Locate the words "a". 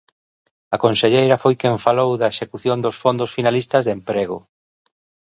0.75-0.77